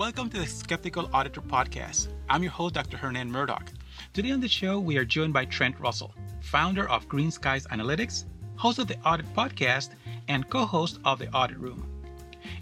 [0.00, 2.08] Welcome to the Skeptical Auditor Podcast.
[2.30, 2.96] I'm your host, Dr.
[2.96, 3.70] Hernan Murdock.
[4.14, 8.24] Today on the show, we are joined by Trent Russell, founder of Greenskies Analytics,
[8.56, 9.90] host of the Audit Podcast,
[10.28, 11.86] and co host of the Audit Room.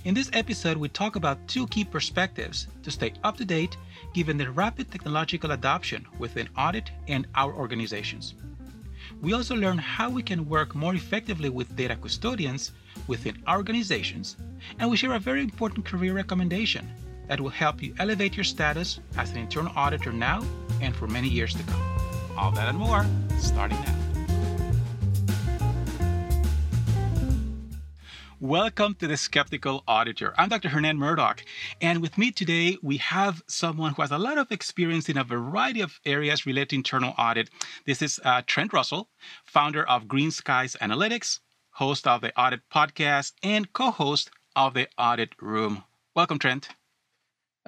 [0.03, 3.76] In this episode, we talk about two key perspectives to stay up to date
[4.12, 8.34] given the rapid technological adoption within audit and our organizations.
[9.22, 12.72] We also learn how we can work more effectively with data custodians
[13.06, 14.36] within our organizations,
[14.80, 16.91] and we share a very important career recommendation
[17.29, 20.43] that will help you elevate your status as an internal auditor now
[20.80, 21.83] and for many years to come.
[22.37, 23.07] All that and more
[23.39, 23.95] starting now.
[28.41, 30.33] Welcome to the Skeptical Auditor.
[30.38, 30.69] I'm Dr.
[30.69, 31.45] Hernan Murdock,
[31.80, 35.24] and with me today we have someone who has a lot of experience in a
[35.24, 37.51] variety of areas related to internal audit.
[37.85, 39.09] This is uh, Trent Russell,
[39.45, 41.41] founder of Greenskies Analytics,
[41.73, 45.83] host of the Audit Podcast, and co-host of the Audit Room.
[46.15, 46.69] Welcome, Trent.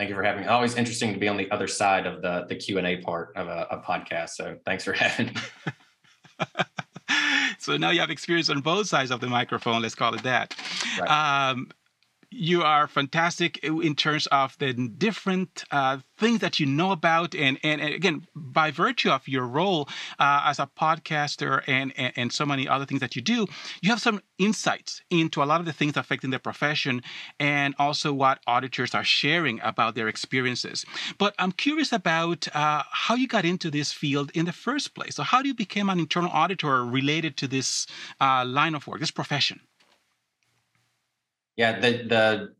[0.00, 0.48] Thank you for having me.
[0.48, 3.36] Always interesting to be on the other side of the the Q and A part
[3.36, 4.30] of a, a, podcast.
[4.30, 6.44] So thanks for having me.
[7.58, 9.82] so now you have experience on both sides of the microphone.
[9.82, 10.54] Let's call it that.
[10.98, 11.50] Right.
[11.50, 11.68] Um,
[12.30, 17.58] you are fantastic in terms of the different uh, things that you know about and,
[17.62, 22.32] and, and again by virtue of your role uh, as a podcaster and, and, and
[22.32, 23.46] so many other things that you do
[23.82, 27.02] you have some insights into a lot of the things affecting the profession
[27.38, 30.84] and also what auditors are sharing about their experiences.
[31.18, 35.16] But i'm curious about uh, how you got into this field in the first place.
[35.16, 37.86] So how do you become an internal auditor related to this
[38.20, 39.60] uh, line of work this profession
[41.56, 42.54] yeah, the the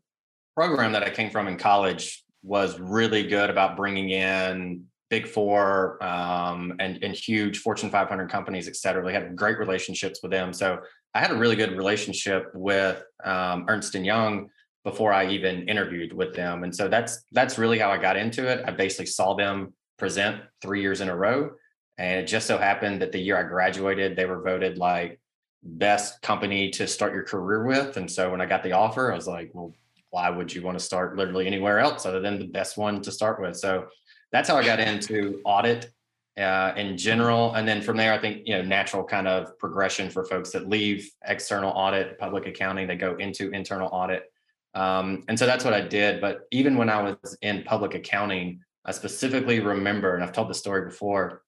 [0.55, 6.03] program that I came from in college was really good about bringing in big four
[6.03, 9.05] um, and and huge Fortune 500 companies, et cetera.
[9.05, 10.53] We had great relationships with them.
[10.53, 10.79] So
[11.13, 14.49] I had a really good relationship with um, Ernst and Young
[14.83, 18.47] before I even interviewed with them, and so that's that's really how I got into
[18.47, 18.63] it.
[18.65, 21.51] I basically saw them present three years in a row,
[21.99, 25.20] and it just so happened that the year I graduated, they were voted like
[25.63, 27.97] best company to start your career with.
[27.97, 29.73] And so when I got the offer, I was like, well,
[30.09, 33.11] why would you want to start literally anywhere else other than the best one to
[33.11, 33.57] start with?
[33.57, 33.87] So
[34.31, 35.91] that's how I got into audit
[36.37, 37.53] uh, in general.
[37.53, 40.67] And then from there, I think, you know, natural kind of progression for folks that
[40.67, 44.31] leave external audit, public accounting, they go into internal audit.
[44.73, 46.21] Um, and so that's what I did.
[46.21, 50.55] But even when I was in public accounting, I specifically remember, and I've told the
[50.55, 51.43] story before,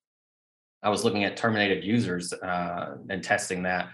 [0.84, 3.88] I was looking at terminated users uh, and testing that.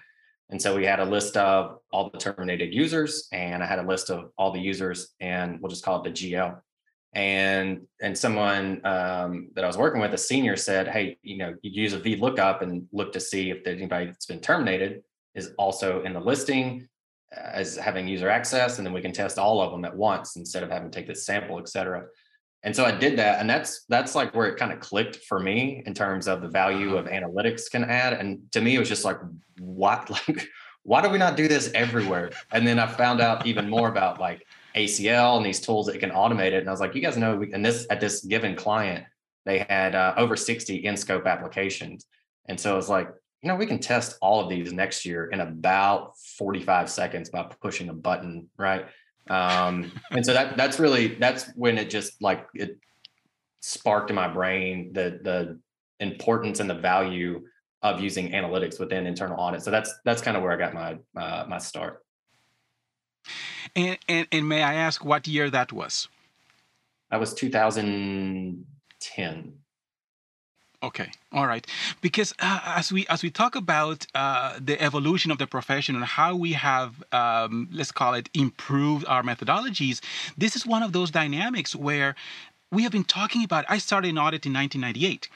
[0.50, 3.84] And so we had a list of all the terminated users, and I had a
[3.84, 6.60] list of all the users, and we'll just call it the GL.
[7.14, 11.56] And and someone um, that I was working with, a senior, said, "Hey, you know,
[11.62, 15.04] you use a VLOOKUP and look to see if there's anybody that's been terminated
[15.36, 16.88] is also in the listing
[17.32, 20.64] as having user access, and then we can test all of them at once instead
[20.64, 22.06] of having to take this sample, et cetera."
[22.64, 25.40] And so i did that and that's that's like where it kind of clicked for
[25.40, 28.90] me in terms of the value of analytics can add and to me it was
[28.90, 29.18] just like
[29.60, 30.48] what like
[30.84, 32.32] why do we not do this everywhere?
[32.52, 36.12] And then i found out even more about like acl and these tools that can
[36.12, 38.56] automate it and i was like you guys know we, and this at this given
[38.56, 39.06] client
[39.50, 42.06] they had uh, over 60 in scope applications.
[42.48, 43.10] And so it's like
[43.42, 47.44] you know we can test all of these next year in about 45 seconds by
[47.62, 48.86] pushing a button right
[49.30, 52.78] um, and so that that's really that's when it just like it
[53.62, 55.60] sparked in my brain the the
[56.00, 57.42] importance and the value
[57.82, 59.62] of using analytics within internal audit.
[59.64, 62.04] So that's that's kind of where I got my uh, my start.
[63.76, 66.08] And, and and may I ask what year that was?
[67.12, 69.54] That was 2010.
[70.82, 71.68] Okay, all right.
[72.00, 76.06] Because uh, as we as we talk about uh, the evolution of the profession and
[76.06, 80.00] how we have um, let's call it improved our methodologies,
[80.38, 82.16] this is one of those dynamics where
[82.72, 83.66] we have been talking about.
[83.68, 85.28] I started an audit in 1998,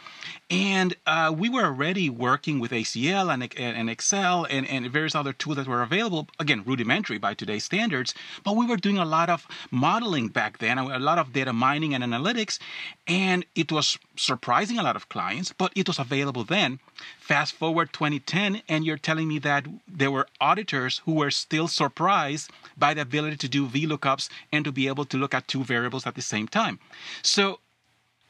[0.52, 5.34] and uh, we were already working with ACL and, and Excel and, and various other
[5.34, 6.28] tools that were available.
[6.40, 10.78] Again, rudimentary by today's standards, but we were doing a lot of modeling back then,
[10.78, 12.60] a lot of data mining and analytics,
[13.08, 16.80] and it was surprising a lot of clients, but it was available then.
[17.20, 22.50] Fast forward 2010, and you're telling me that there were auditors who were still surprised
[22.78, 26.06] by the ability to do VLOOKUPs and to be able to look at two variables
[26.06, 26.80] at the same time.
[27.22, 27.60] So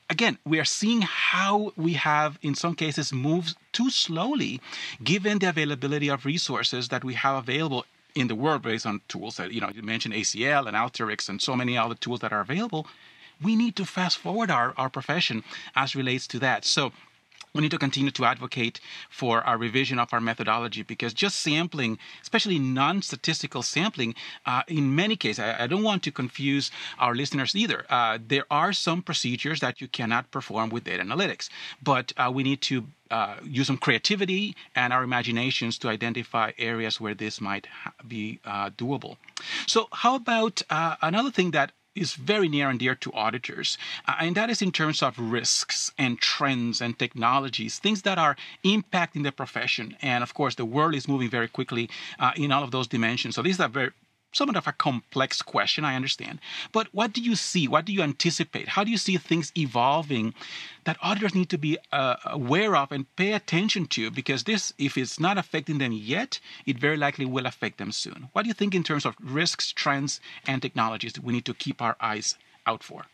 [0.10, 4.62] again, we are seeing how we have, in some cases, moved too slowly
[5.04, 7.86] given the availability of resources that we have available
[8.16, 11.42] in the world based on tools that, you know, you mentioned ACL and Alteryx and
[11.42, 12.88] so many other tools that are available.
[13.42, 15.44] We need to fast forward our, our profession
[15.75, 16.64] as relates to that.
[16.64, 16.92] So
[17.53, 18.79] we need to continue to advocate
[19.09, 24.15] for a revision of our methodology because just sampling, especially non statistical sampling,
[24.45, 27.85] uh, in many cases, I, I, don't want to confuse our listeners either.
[27.89, 31.50] Uh, there are some procedures that you cannot perform with data analytics,
[31.81, 37.00] but uh, we need to uh, use some creativity and our imaginations to identify areas
[37.00, 37.67] where this might
[38.07, 39.17] be uh, doable.
[39.67, 44.16] So, how about uh, another thing that is very near and dear to auditors, uh,
[44.19, 49.24] and that is in terms of risks and trends and technologies, things that are impacting
[49.24, 49.95] the profession.
[50.01, 53.36] And of course, the world is moving very quickly uh, in all of those dimensions.
[53.36, 53.92] So these are very
[54.33, 56.39] somewhat of a complex question, I understand.
[56.71, 57.68] But what do you see?
[57.68, 58.68] What do you anticipate?
[58.68, 60.33] How do you see things evolving
[60.83, 64.12] that auditors need to be uh, aware of and pay attention to?
[64.12, 68.30] Because this, if it's not affecting them yet, it very likely will affect them soon.
[68.33, 71.53] What do you think in terms of risks, trends, and technologies that we need to
[71.53, 73.06] keep our eyes out for?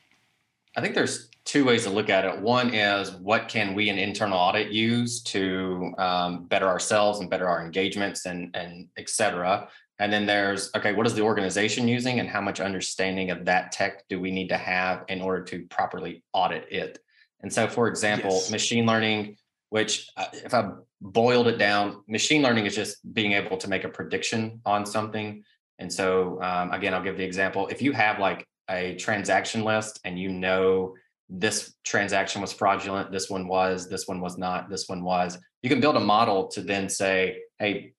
[0.77, 2.39] I think there's two ways to look at it.
[2.41, 7.49] One is what can we in internal audit use to um, better ourselves and better
[7.49, 9.67] our engagements and and et cetera.
[9.99, 13.73] And then there's, okay, what is the organization using and how much understanding of that
[13.73, 16.99] tech do we need to have in order to properly audit it?
[17.41, 18.51] And so, for example, yes.
[18.51, 19.37] machine learning,
[19.69, 23.83] which uh, if I boiled it down, machine learning is just being able to make
[23.83, 25.43] a prediction on something.
[25.79, 27.67] And so, um, again, I'll give the example.
[27.67, 30.95] If you have like a transaction list and you know
[31.29, 35.69] this transaction was fraudulent, this one was, this one was not, this one was, you
[35.69, 37.93] can build a model to then say, hey,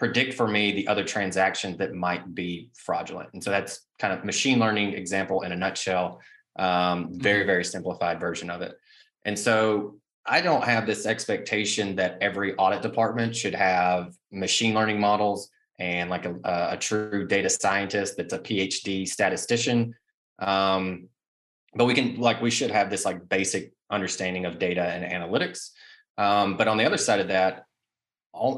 [0.00, 3.28] predict for me the other transactions that might be fraudulent.
[3.34, 6.20] And so that's kind of machine learning example in a nutshell.
[6.58, 7.46] Um, very, mm-hmm.
[7.46, 8.74] very simplified version of it.
[9.24, 14.98] And so I don't have this expectation that every audit department should have machine learning
[14.98, 19.94] models and like a, a true data scientist that's a PhD statistician.
[20.38, 21.08] Um,
[21.74, 25.70] but we can like we should have this like basic understanding of data and analytics.
[26.18, 27.64] Um, but on the other side of that,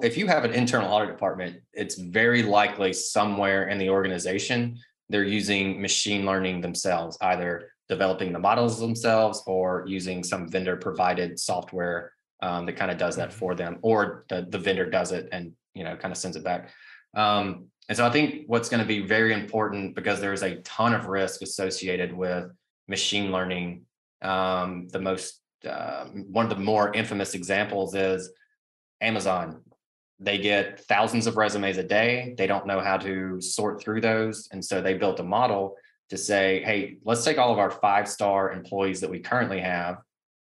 [0.02, 4.78] if you have an internal audit department, it's very likely somewhere in the organization
[5.08, 11.38] they're using machine learning themselves, either developing the models themselves or using some vendor provided
[11.38, 13.38] software um, that kind of does that mm-hmm.
[13.38, 16.44] for them, or the, the vendor does it and you know kind of sends it
[16.44, 16.70] back.
[17.14, 20.94] Um, and so I think what's going to be very important because there's a ton
[20.94, 22.50] of risk associated with
[22.88, 23.82] machine learning.
[24.22, 28.30] Um, the most uh, one of the more infamous examples is
[29.02, 29.60] Amazon.
[30.18, 32.34] They get thousands of resumes a day.
[32.38, 34.48] They don't know how to sort through those.
[34.52, 35.76] And so they built a model
[36.10, 39.98] to say, hey, let's take all of our five star employees that we currently have.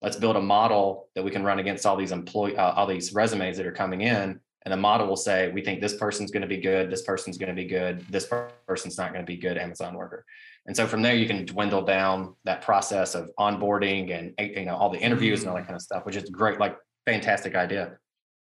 [0.02, 3.14] Let's build a model that we can run against all these employee, uh, all these
[3.14, 4.40] resumes that are coming in.
[4.64, 6.92] And the model will say, we think this person's going to be good.
[6.92, 8.02] This person's going to be good.
[8.10, 8.30] This
[8.68, 10.26] person's not going to be good Amazon worker.
[10.66, 14.76] And so from there, you can dwindle down that process of onboarding and you know
[14.76, 15.68] all the interviews and all that mm.
[15.68, 17.98] kind of stuff, which is great, like fantastic idea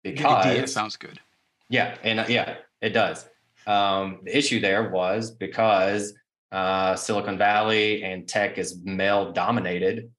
[0.03, 1.21] because it sounds good.
[1.69, 3.27] Yeah, and uh, yeah, it does.
[3.67, 6.15] Um, the issue there was because
[6.51, 10.11] uh, Silicon Valley and tech is male dominated.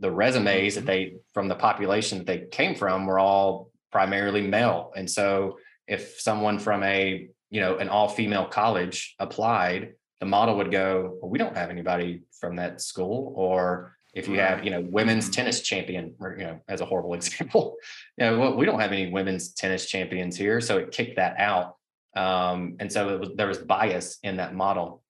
[0.00, 0.84] The resumes mm-hmm.
[0.84, 5.58] that they from the population that they came from were all primarily male, and so
[5.86, 11.18] if someone from a you know an all female college applied, the model would go,
[11.20, 15.24] well, "We don't have anybody from that school," or if you have, you know, women's
[15.24, 15.32] mm-hmm.
[15.32, 17.76] tennis champion, or, you know, as a horrible example,
[18.16, 20.60] you know, we don't have any women's tennis champions here.
[20.60, 21.76] So it kicked that out.
[22.16, 25.02] Um, and so was, there was bias in that model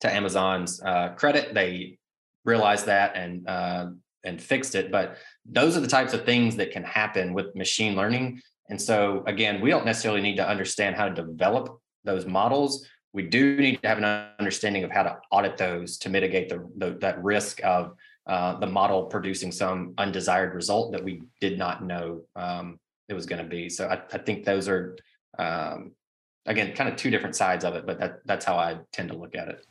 [0.00, 1.52] to Amazon's uh, credit.
[1.52, 1.98] They
[2.44, 3.86] realized that and, uh,
[4.24, 4.90] and fixed it.
[4.90, 8.40] But those are the types of things that can happen with machine learning.
[8.70, 12.86] And so again, we don't necessarily need to understand how to develop those models.
[13.12, 16.68] We do need to have an understanding of how to audit those to mitigate the,
[16.76, 17.94] the that risk of
[18.28, 23.24] uh, the model producing some undesired result that we did not know um, it was
[23.24, 23.70] going to be.
[23.70, 24.96] So I, I, think those are,
[25.38, 25.92] um,
[26.44, 29.16] again, kind of two different sides of it, but that, that's how I tend to
[29.16, 29.66] look at it.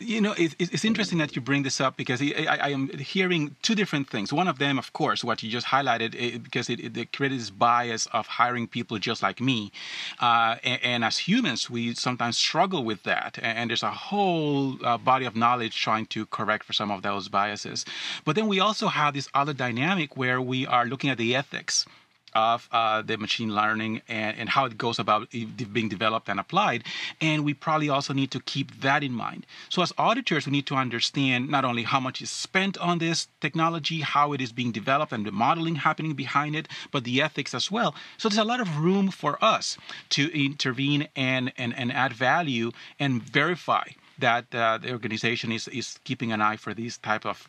[0.00, 3.56] You know, it's, it's interesting that you bring this up because I, I, am hearing
[3.62, 4.32] two different things.
[4.32, 7.50] One of them, of course, what you just highlighted, it, because it, it, creates this
[7.50, 9.72] bias of hiring people just like me.
[10.20, 13.38] Uh, and, and, as humans, we sometimes struggle with that.
[13.42, 17.02] And, and there's a whole uh, body of knowledge trying to correct for some of
[17.02, 17.84] those biases.
[18.24, 21.86] But then we also have this other dynamic where we are looking at the ethics
[22.34, 26.84] of uh, the machine learning and, and how it goes about being developed and applied.
[27.20, 29.46] And we probably also need to keep that in mind.
[29.68, 33.28] So, as auditors, we need to understand not only how much is spent on this
[33.40, 37.54] technology, how it is being developed, and the modeling happening behind it, but the ethics
[37.54, 37.94] as well.
[38.18, 39.76] So, there's a lot of room for us
[40.10, 45.98] to intervene and, and, and add value and verify that uh, the organization is, is
[46.04, 47.48] keeping an eye for these type of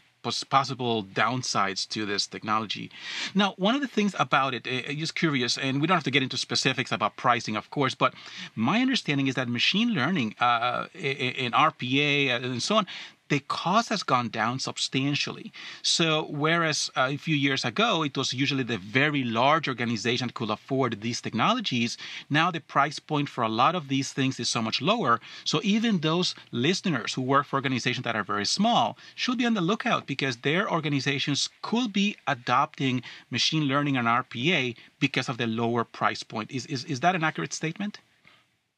[0.50, 2.90] possible downsides to this technology.
[3.36, 6.12] Now, one of the things about it, uh, just curious, and we don't have to
[6.12, 8.14] get into specifics about pricing, of course, but
[8.56, 12.88] my understanding is that machine learning uh, in RPA and so on,
[13.30, 15.52] the cost has gone down substantially.
[15.82, 20.34] So, whereas uh, a few years ago it was usually the very large organization that
[20.34, 21.98] could afford these technologies,
[22.30, 25.22] now the price point for a lot of these things is so much lower.
[25.46, 29.54] So, even those listeners who work for organizations that are very small should be on
[29.54, 35.48] the lookout because their organizations could be adopting machine learning and RPA because of the
[35.48, 36.52] lower price point.
[36.52, 38.00] Is, is, is that an accurate statement?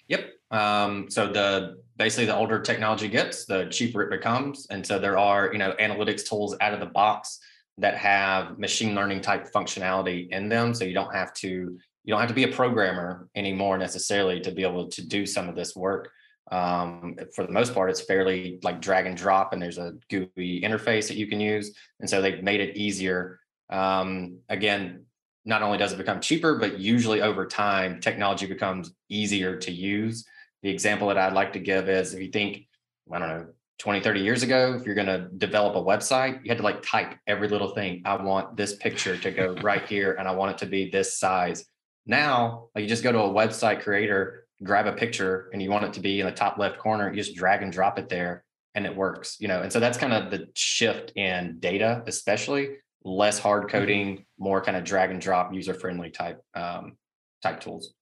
[0.07, 0.31] Yep.
[0.51, 4.67] Um, so the basically the older technology gets, the cheaper it becomes.
[4.69, 7.39] And so there are, you know, analytics tools out of the box
[7.77, 10.73] that have machine learning type functionality in them.
[10.73, 14.51] So you don't have to, you don't have to be a programmer anymore necessarily to
[14.51, 16.11] be able to do some of this work.
[16.51, 20.61] Um, for the most part, it's fairly like drag and drop, and there's a GUI
[20.61, 21.73] interface that you can use.
[21.99, 23.39] And so they've made it easier.
[23.71, 25.05] Um, again,
[25.45, 30.25] not only does it become cheaper, but usually over time, technology becomes easier to use.
[30.63, 32.67] The example that I'd like to give is if you think,
[33.13, 33.47] I don't know,
[33.77, 36.81] 20, 30 years ago, if you're going to develop a website, you had to like
[36.81, 38.01] type every little thing.
[38.05, 41.19] I want this picture to go right here and I want it to be this
[41.19, 41.65] size.
[42.07, 45.85] Now, like you just go to a website creator, grab a picture and you want
[45.85, 48.43] it to be in the top left corner, you just drag and drop it there
[48.73, 49.61] and it works, you know.
[49.61, 53.77] And so that's kind of the shift in data, especially less hard mm-hmm.
[53.77, 56.97] coding, more kind of drag and drop, user friendly type um,
[57.41, 57.93] type tools.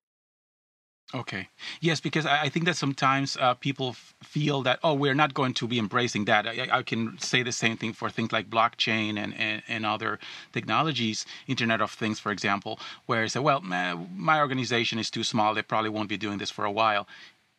[1.15, 1.47] Okay.
[1.79, 5.53] Yes, because I think that sometimes uh, people f- feel that, oh, we're not going
[5.55, 6.47] to be embracing that.
[6.47, 10.17] I, I, can say the same thing for things like blockchain and, and, and other
[10.53, 15.53] technologies, Internet of Things, for example, where I say, well, my organization is too small.
[15.53, 17.07] They probably won't be doing this for a while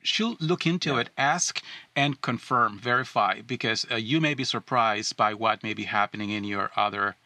[0.02, 1.00] should look into yeah.
[1.00, 1.62] it, ask
[1.96, 6.44] and confirm, verify, because uh, you may be surprised by what may be happening in
[6.44, 7.16] your other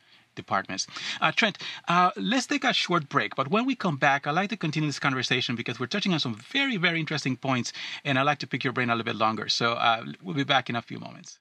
[0.42, 0.86] departments.
[1.20, 3.36] Uh, Trent, uh, let's take a short break.
[3.36, 6.20] But when we come back, I'd like to continue this conversation because we're touching on
[6.20, 7.72] some very, very interesting points,
[8.06, 9.48] and I'd like to pick your brain a little bit longer.
[9.48, 11.38] So uh, we'll be back in a few moments.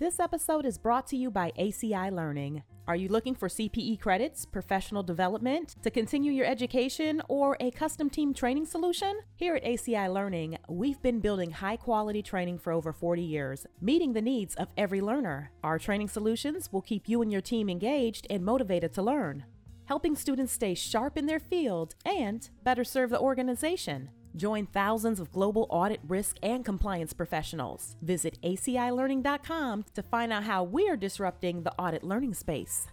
[0.00, 2.62] This episode is brought to you by ACI Learning.
[2.86, 8.08] Are you looking for CPE credits, professional development, to continue your education, or a custom
[8.08, 9.18] team training solution?
[9.34, 14.12] Here at ACI Learning, we've been building high quality training for over 40 years, meeting
[14.12, 15.50] the needs of every learner.
[15.64, 19.46] Our training solutions will keep you and your team engaged and motivated to learn,
[19.86, 24.10] helping students stay sharp in their field and better serve the organization.
[24.38, 27.96] Join thousands of global audit, risk, and compliance professionals.
[28.02, 32.86] Visit acilearning.com to find out how we're disrupting the audit learning space.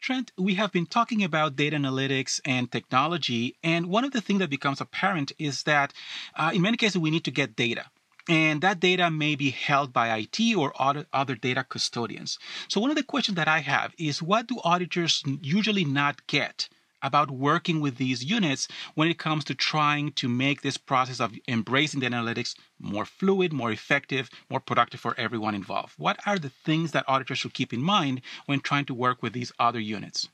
[0.00, 4.40] Trent, we have been talking about data analytics and technology, and one of the things
[4.40, 5.92] that becomes apparent is that
[6.34, 7.84] uh, in many cases we need to get data.
[8.28, 10.72] And that data may be held by IT or
[11.12, 12.38] other data custodians.
[12.68, 16.68] So, one of the questions that I have is what do auditors usually not get
[17.02, 21.34] about working with these units when it comes to trying to make this process of
[21.48, 25.94] embracing the analytics more fluid, more effective, more productive for everyone involved?
[25.96, 29.32] What are the things that auditors should keep in mind when trying to work with
[29.32, 30.28] these other units?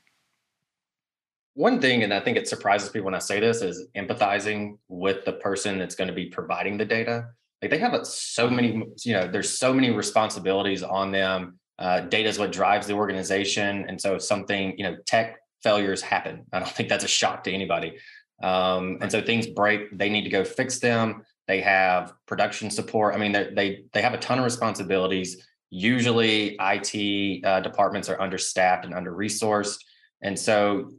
[1.55, 5.25] One thing, and I think it surprises people when I say this, is empathizing with
[5.25, 7.29] the person that's going to be providing the data.
[7.61, 11.59] Like they have so many, you know, there's so many responsibilities on them.
[11.77, 16.45] Uh, data is what drives the organization, and so something, you know, tech failures happen.
[16.51, 17.97] I don't think that's a shock to anybody.
[18.41, 21.23] Um, and so things break, they need to go fix them.
[21.47, 23.15] They have production support.
[23.15, 25.47] I mean, they they have a ton of responsibilities.
[25.71, 29.79] Usually, IT uh, departments are understaffed and under resourced,
[30.21, 30.91] and so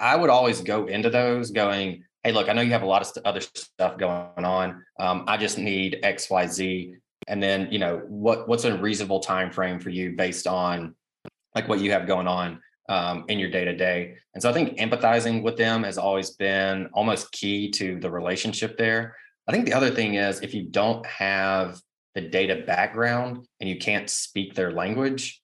[0.00, 3.02] I would always go into those going, "Hey, look, I know you have a lot
[3.02, 4.82] of st- other stuff going on.
[4.98, 6.94] Um, I just need X, Y, Z."
[7.28, 10.94] And then, you know, what what's a reasonable time frame for you based on
[11.54, 14.16] like what you have going on um, in your day to day.
[14.34, 18.76] And so I think empathizing with them has always been almost key to the relationship
[18.76, 19.16] there.
[19.46, 21.80] I think the other thing is if you don't have
[22.14, 25.40] the data background and you can't speak their language,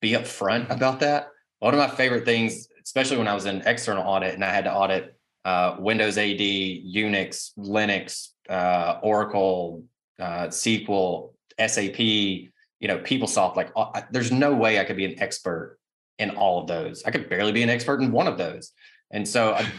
[0.00, 1.28] be upfront about that.
[1.58, 4.64] One of my favorite things, especially when I was in external audit and I had
[4.64, 9.82] to audit uh, Windows AD, Unix, Linux, uh, Oracle,
[10.20, 13.56] uh, SQL, SAP, you know, PeopleSoft.
[13.56, 15.78] Like, uh, there's no way I could be an expert
[16.18, 17.04] in all of those.
[17.04, 18.72] I could barely be an expert in one of those.
[19.10, 19.72] And so, I,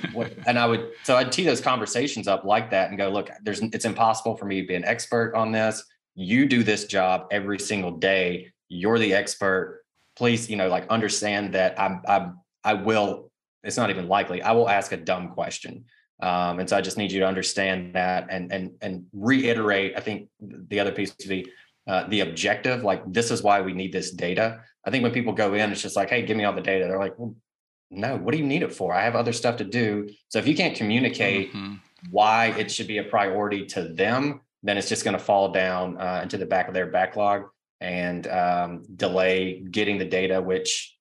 [0.48, 3.60] and I would, so I'd tee those conversations up like that and go, look, there's,
[3.62, 5.84] it's impossible for me to be an expert on this.
[6.16, 8.52] You do this job every single day.
[8.70, 9.84] You're the expert.
[10.16, 13.30] Please, you know, like understand that I'm, I'm, I will,
[13.64, 14.42] it's not even likely.
[14.42, 15.86] I will ask a dumb question.
[16.22, 20.00] Um, and so I just need you to understand that and, and, and reiterate, I
[20.00, 21.52] think the other piece to be,
[21.88, 24.62] uh, the objective, like this is why we need this data.
[24.86, 26.86] I think when people go in, it's just like, hey, give me all the data.
[26.86, 27.36] They're like, well,
[27.92, 28.94] no, what do you need it for?
[28.94, 30.10] I have other stuff to do.
[30.30, 31.76] So if you can't communicate mm-hmm.
[32.12, 36.00] why it should be a priority to them, then it's just going to fall down
[36.00, 37.46] uh, into the back of their backlog
[37.82, 40.42] and um, delay getting the data.
[40.42, 40.96] Which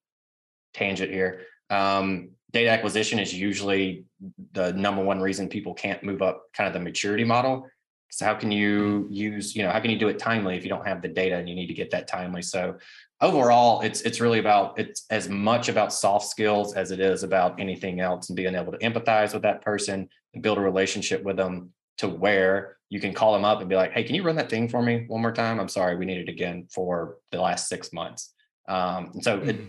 [0.73, 4.05] tangent here, um, data acquisition is usually
[4.53, 7.67] the number one reason people can't move up kind of the maturity model
[8.09, 10.69] so how can you use, you know, how can you do it timely if you
[10.69, 12.41] don't have the data and you need to get that timely?
[12.41, 12.77] So
[13.21, 17.59] overall, it's it's really about it's as much about soft skills as it is about
[17.59, 21.37] anything else and being able to empathize with that person and build a relationship with
[21.37, 24.35] them to where you can call them up and be like, hey, can you run
[24.37, 25.59] that thing for me one more time?
[25.59, 28.33] I'm sorry, we need it again for the last six months.
[28.67, 29.49] Um, and so mm-hmm.
[29.49, 29.59] it,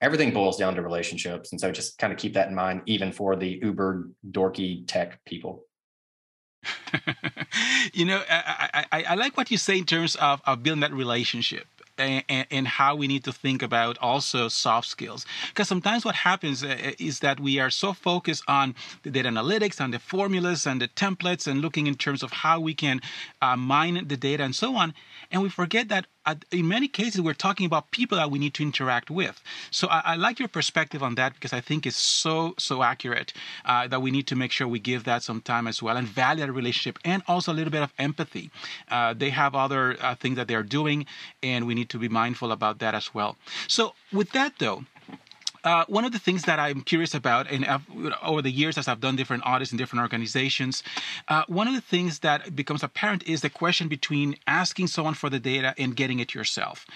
[0.00, 1.52] everything boils down to relationships.
[1.52, 5.20] And so just kind of keep that in mind, even for the uber dorky tech
[5.24, 5.64] people.
[7.92, 10.92] you know, I, I, I, like what you say in terms of, of building that
[10.92, 11.66] relationship
[12.00, 15.26] and, and, how we need to think about also soft skills.
[15.48, 19.80] Because sometimes what happens uh, is that we are so focused on the data analytics,
[19.80, 23.00] and the formulas and the templates, and looking in terms of how we can
[23.42, 24.94] uh, mine the data and so on,
[25.30, 26.06] and we forget that
[26.50, 29.42] in many cases we're talking about people that we need to interact with.
[29.70, 33.32] So i, I like your perspective on that because i think it's so so accurate
[33.64, 36.06] uh, that we need to make sure we give that some time as well and
[36.06, 38.50] value that relationship and also a little bit of empathy.
[38.90, 41.06] Uh, they have other uh, things that they're doing
[41.42, 43.36] and we need to be mindful about that as well.
[43.68, 44.84] So with that though
[45.64, 47.84] uh, one of the things that I'm curious about, and I've,
[48.22, 50.82] over the years as I've done different audits in different organizations,
[51.28, 55.28] uh, one of the things that becomes apparent is the question between asking someone for
[55.28, 56.86] the data and getting it yourself.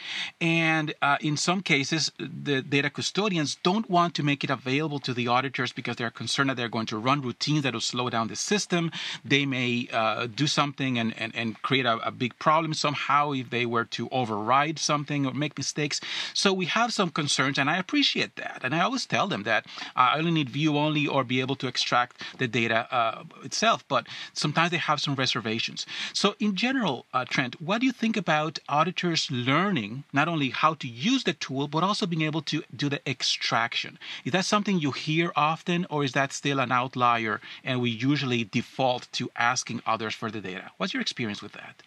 [0.41, 5.13] And uh, in some cases, the data custodians don't want to make it available to
[5.13, 8.29] the auditors because they're concerned that they're going to run routines that will slow down
[8.29, 8.91] the system.
[9.25, 13.51] They may uh, do something and, and, and create a, a big problem somehow if
[13.51, 16.01] they were to override something or make mistakes.
[16.33, 18.65] So we have some concerns, and I appreciate that that.
[18.65, 21.67] And I always tell them that I only need view only or be able to
[21.67, 23.85] extract the data uh, itself.
[23.89, 25.87] But sometimes they have some reservations.
[26.13, 30.75] So, in general, uh, Trent, what do you think about auditors learning not only how
[30.75, 33.99] to use the tool, but also being able to do the extraction?
[34.25, 38.45] Is that something you hear often, or is that still an outlier and we usually
[38.45, 40.71] default to asking others for the data?
[40.77, 41.83] What's your experience with that?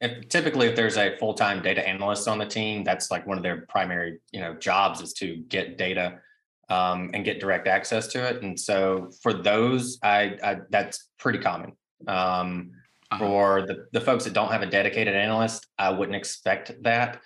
[0.00, 3.42] If typically if there's a full-time data analyst on the team that's like one of
[3.42, 6.20] their primary you know jobs is to get data
[6.68, 8.42] um, and get direct access to it.
[8.42, 11.72] And so for those i, I that's pretty common.
[12.06, 12.72] Um,
[13.10, 13.18] uh-huh.
[13.24, 17.20] for the, the folks that don't have a dedicated analyst i wouldn't expect that.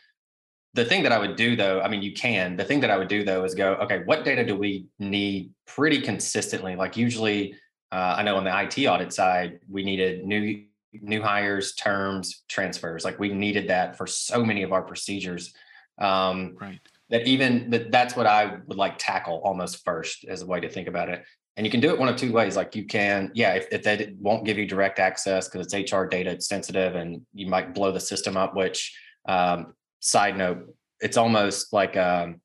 [0.74, 2.56] The thing that i would do though i mean you can.
[2.56, 5.50] The thing that i would do though is go okay what data do we need
[5.66, 6.76] pretty consistently?
[6.76, 7.54] Like usually
[7.90, 13.04] uh, i know on the it audit side we needed new new hires, terms, transfers.
[13.04, 15.52] Like we needed that for so many of our procedures.
[15.98, 16.80] Um, right.
[17.10, 20.68] That even that that's what I would like tackle almost first as a way to
[20.68, 21.24] think about it.
[21.56, 22.56] And you can do it one of two ways.
[22.56, 26.04] Like you can, yeah, if, if they won't give you direct access because it's HR
[26.04, 28.54] data, it's sensitive, and you might blow the system up.
[28.54, 28.96] Which,
[29.28, 32.40] um, side note, it's almost like um,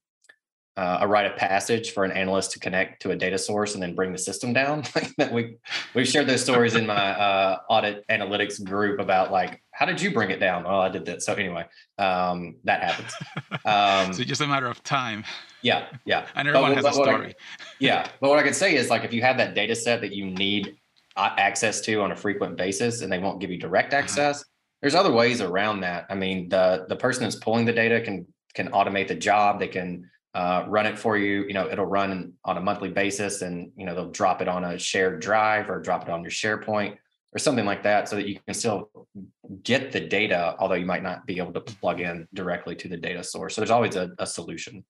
[0.77, 3.81] uh, a rite of passage for an analyst to connect to a data source and
[3.81, 4.83] then bring the system down.
[5.17, 5.55] that we
[5.93, 10.11] we've shared those stories in my uh, audit analytics group about like how did you
[10.11, 10.63] bring it down?
[10.63, 11.21] Well, I did that.
[11.21, 11.65] So anyway,
[11.97, 13.13] um, that happens.
[13.65, 15.23] Um, so just a matter of time.
[15.63, 16.27] Yeah, yeah.
[16.35, 17.29] And everyone but, has but, a story.
[17.29, 17.33] I,
[17.79, 20.13] yeah, but what I can say is like if you have that data set that
[20.13, 20.77] you need
[21.17, 24.03] access to on a frequent basis, and they won't give you direct uh-huh.
[24.03, 24.41] access.
[24.41, 24.49] Uh-huh.
[24.81, 26.05] There's other ways around that.
[26.09, 29.59] I mean, the the person that's pulling the data can can automate the job.
[29.59, 31.45] They can uh, run it for you.
[31.47, 34.63] You know, it'll run on a monthly basis, and you know they'll drop it on
[34.65, 36.97] a shared drive or drop it on your SharePoint
[37.33, 38.91] or something like that, so that you can still
[39.63, 42.97] get the data, although you might not be able to plug in directly to the
[42.97, 43.55] data source.
[43.55, 44.83] So there's always a, a solution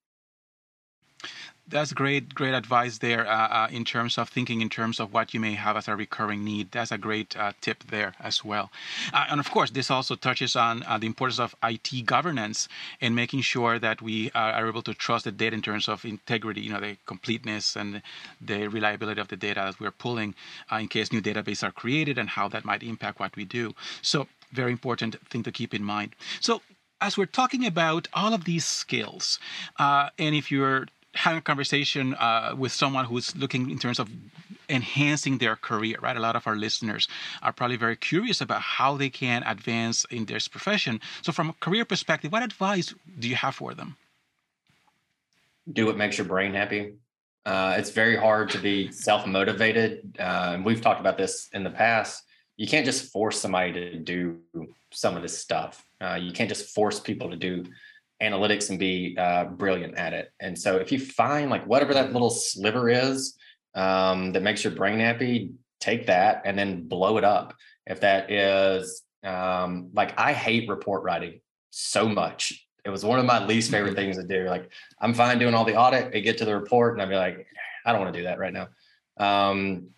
[1.68, 5.34] that's great, great advice there uh, uh, in terms of thinking in terms of what
[5.34, 6.70] you may have as a recurring need.
[6.70, 8.70] That's a great uh, tip there as well.
[9.12, 12.68] Uh, and of course, this also touches on uh, the importance of IT governance
[13.00, 16.60] and making sure that we are able to trust the data in terms of integrity,
[16.60, 18.00] you know, the completeness and
[18.40, 20.34] the reliability of the data that we're pulling
[20.70, 23.74] uh, in case new databases are created and how that might impact what we do.
[24.02, 26.14] So, very important thing to keep in mind.
[26.40, 26.62] So,
[27.00, 29.38] as we're talking about all of these skills,
[29.78, 34.08] uh, and if you're having a conversation uh, with someone who's looking in terms of
[34.68, 36.16] enhancing their career, right?
[36.16, 37.08] A lot of our listeners
[37.42, 41.00] are probably very curious about how they can advance in this profession.
[41.22, 43.96] So, from a career perspective, what advice do you have for them?
[45.72, 46.94] Do what makes your brain happy.
[47.44, 50.16] Uh, it's very hard to be self motivated.
[50.18, 52.24] Uh, and we've talked about this in the past.
[52.56, 54.38] You can't just force somebody to do
[54.90, 55.84] some of this stuff.
[56.00, 57.64] Uh, you can't just force people to do
[58.22, 60.30] analytics and be uh, brilliant at it.
[60.40, 63.36] And so if you find like whatever that little sliver is
[63.74, 65.50] um, that makes your brain happy,
[65.80, 67.54] take that and then blow it up.
[67.86, 72.66] If that is um, like I hate report writing so much.
[72.84, 74.46] It was one of my least favorite things to do.
[74.46, 77.16] Like I'm fine doing all the audit, I get to the report, and I'd be
[77.16, 77.46] like,
[77.84, 78.68] I don't want to do that right now.
[79.18, 79.88] Um,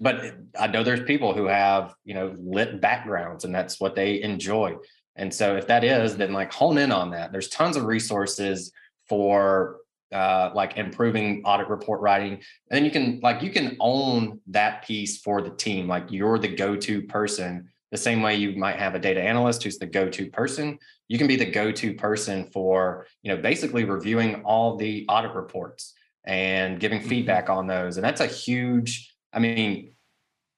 [0.00, 4.20] but I know there's people who have, you know, lit backgrounds and that's what they
[4.20, 4.74] enjoy.
[5.16, 7.32] And so if that is, then like hone in on that.
[7.32, 8.72] There's tons of resources
[9.08, 9.78] for
[10.12, 12.32] uh, like improving audit report writing.
[12.32, 15.88] And then you can like you can own that piece for the team.
[15.88, 17.68] Like you're the go-to person.
[17.90, 21.26] The same way you might have a data analyst who's the go-to person, you can
[21.26, 25.92] be the go-to person for, you know, basically reviewing all the audit reports
[26.24, 27.08] and giving mm-hmm.
[27.08, 27.98] feedback on those.
[27.98, 29.91] And that's a huge, I mean,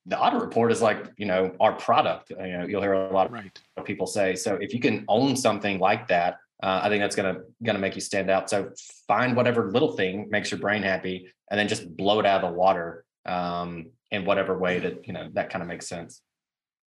[0.07, 2.31] the audit report is like, you know, our product.
[2.31, 3.59] You know, you'll hear a lot right.
[3.77, 4.35] of people say.
[4.35, 7.95] So if you can own something like that, uh, I think that's gonna gonna make
[7.95, 8.49] you stand out.
[8.49, 8.71] So
[9.09, 12.51] find whatever little thing makes your brain happy, and then just blow it out of
[12.51, 16.21] the water um, in whatever way that you know that kind of makes sense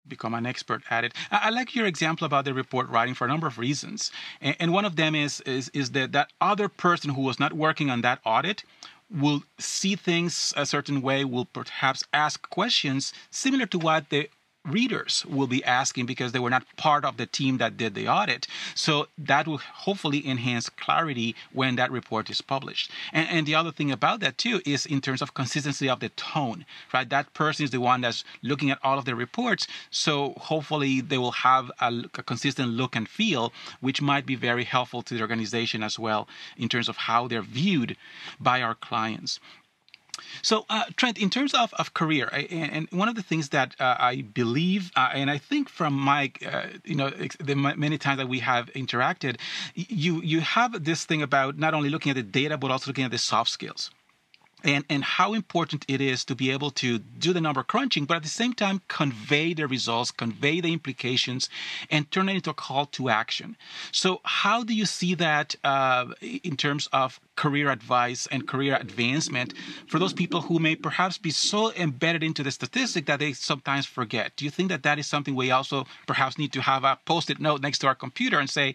[0.09, 1.13] become an expert at it.
[1.31, 4.73] I, like your example about the report writing for a number of reasons, and, and
[4.73, 8.01] one of them is is is that that other person who was not working on
[8.03, 8.65] that audit
[9.11, 14.29] will see things a certain way, will perhaps ask questions similar to what the
[14.71, 18.09] readers will be asking because they were not part of the team that did the
[18.09, 18.47] audit.
[18.75, 22.91] So that will hopefully enhance clarity when that report is published.
[23.13, 26.11] And, and, the other thing about that too is in terms of consistency of the
[26.11, 27.09] tone, right?
[27.09, 29.67] That person is the one that's looking at all of the reports.
[29.91, 34.65] So hopefully they will have a, a consistent look and feel, which might be very
[34.65, 37.97] helpful to the organization as well in terms of how they're viewed
[38.39, 39.41] by our clients.
[40.43, 43.75] So, uh, Trent, in terms of, of career, I, and one of the things that
[43.81, 48.19] uh, I believe, uh, and I think from my, uh, you know, the many times
[48.19, 49.37] that we have interacted,
[49.75, 53.05] you you have this thing about not only looking at the data but also looking
[53.05, 53.91] at the soft skills
[54.65, 58.17] and and how important it is to be able to do the number crunching but
[58.17, 61.49] at the same time convey the results convey the implications
[61.91, 63.57] and turn it into a call to action.
[63.93, 69.55] So how do you see that uh, in terms of career advice and career advancement
[69.89, 73.87] for those people who may perhaps be so embedded into the statistic that they sometimes
[73.87, 74.37] forget?
[74.37, 77.41] Do you think that that is something we also perhaps need to have a post-it
[77.41, 78.75] note next to our computer and say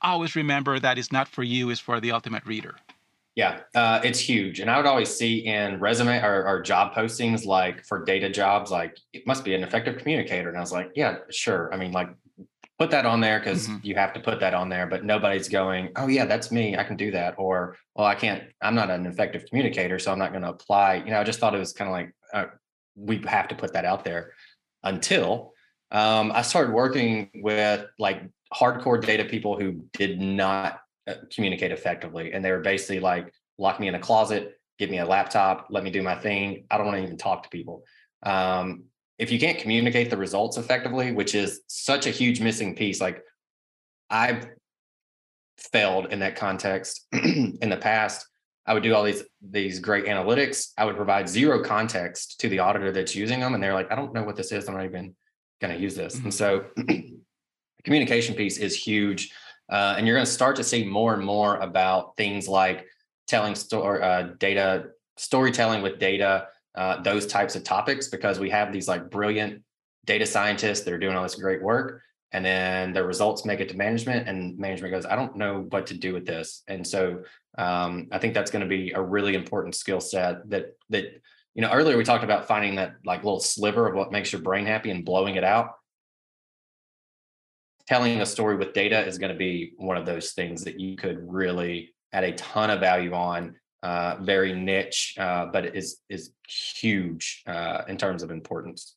[0.00, 2.74] always remember that it's not for you it's for the ultimate reader
[3.34, 4.60] yeah, uh, it's huge.
[4.60, 8.70] And I would always see in resume or, or, job postings, like for data jobs,
[8.70, 10.48] like it must be an effective communicator.
[10.50, 11.72] And I was like, yeah, sure.
[11.72, 12.10] I mean, like
[12.78, 13.78] put that on there because mm-hmm.
[13.82, 16.76] you have to put that on there, but nobody's going, oh, yeah, that's me.
[16.76, 17.34] I can do that.
[17.38, 20.96] Or, well, I can't, I'm not an effective communicator, so I'm not going to apply.
[20.96, 22.50] You know, I just thought it was kind of like, uh,
[22.96, 24.32] we have to put that out there
[24.82, 25.54] until
[25.90, 30.80] um, I started working with like hardcore data people who did not
[31.34, 32.32] communicate effectively.
[32.32, 35.84] And they were basically like, lock me in a closet, give me a laptop, let
[35.84, 36.64] me do my thing.
[36.70, 37.84] I don't want to even talk to people.
[38.22, 38.84] Um,
[39.18, 43.22] if you can't communicate the results effectively, which is such a huge missing piece, like
[44.10, 44.46] I've
[45.58, 48.26] failed in that context in the past.
[48.66, 50.68] I would do all these these great analytics.
[50.78, 53.96] I would provide zero context to the auditor that's using them, and they're like, "I
[53.96, 54.68] don't know what this is.
[54.68, 55.16] I'm not even
[55.60, 56.24] going to use this." Mm-hmm.
[56.24, 57.12] And so, the
[57.84, 59.32] communication piece is huge.
[59.72, 62.86] Uh, and you're going to start to see more and more about things like
[63.26, 68.70] telling story uh, data, storytelling with data, uh, those types of topics, because we have
[68.70, 69.62] these like brilliant
[70.04, 72.02] data scientists that are doing all this great work.
[72.32, 75.86] And then the results make it to management, and management goes, I don't know what
[75.86, 76.62] to do with this.
[76.68, 77.22] And so
[77.56, 81.04] um, I think that's going to be a really important skill set that that
[81.54, 84.42] you know earlier we talked about finding that like little sliver of what makes your
[84.42, 85.76] brain happy and blowing it out
[87.86, 90.96] telling a story with data is going to be one of those things that you
[90.96, 93.56] could really add a ton of value on.
[93.82, 98.94] Uh, very niche, uh, but is is huge uh, in terms of importance.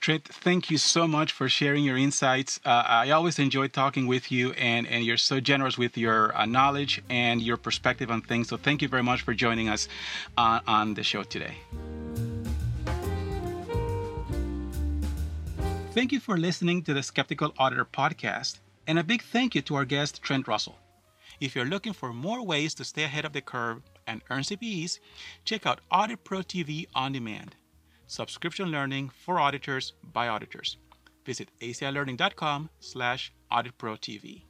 [0.00, 2.58] Trent, thank you so much for sharing your insights.
[2.64, 6.46] Uh, I always enjoy talking with you, and, and you're so generous with your uh,
[6.46, 8.48] knowledge and your perspective on things.
[8.48, 9.88] So, thank you very much for joining us
[10.38, 11.54] uh, on the show today.
[15.92, 19.74] Thank you for listening to the Skeptical Auditor podcast, and a big thank you to
[19.74, 20.78] our guest, Trent Russell.
[21.40, 25.00] If you're looking for more ways to stay ahead of the curve and earn CPEs,
[25.44, 27.56] check out Audit Pro TV on demand.
[28.06, 30.76] Subscription learning for auditors by auditors.
[31.26, 34.42] Visit acilearning.com slash auditprotv.